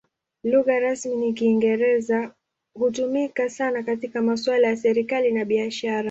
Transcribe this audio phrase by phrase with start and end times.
[0.43, 2.31] Lugha rasmi ni Kiingereza;
[2.73, 5.99] hutumika sana katika masuala ya serikali na biashara.